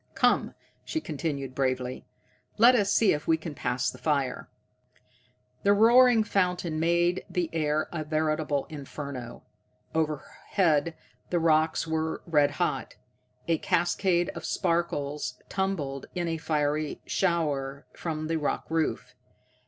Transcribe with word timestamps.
"Come," 0.15 0.55
she 0.83 0.99
continued 0.99 1.53
bravely, 1.53 2.07
"let 2.57 2.73
us 2.73 2.91
see 2.91 3.13
if 3.13 3.27
we 3.27 3.37
can 3.37 3.53
pass 3.53 3.91
the 3.91 3.99
fire." 3.99 4.49
The 5.61 5.73
roaring 5.73 6.23
fountain 6.23 6.79
made 6.79 7.23
the 7.29 7.51
air 7.53 7.87
a 7.91 8.03
veritable 8.03 8.65
inferno. 8.67 9.43
Overhead 9.93 10.95
the 11.29 11.37
rocks 11.39 11.85
were 11.85 12.23
red 12.25 12.49
hot. 12.57 12.95
A 13.47 13.59
cascade 13.59 14.29
of 14.29 14.43
sparks 14.43 15.35
tumbled 15.49 16.07
in 16.15 16.27
a 16.27 16.37
fiery 16.37 16.99
shower 17.05 17.85
from 17.93 18.25
the 18.25 18.37
rock 18.39 18.65
roof. 18.71 19.13